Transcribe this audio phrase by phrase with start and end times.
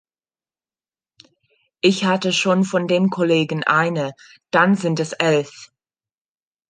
[1.81, 4.13] Ich hatte schon von dem Kollegen eine,
[4.49, 5.69] dann sind es elf.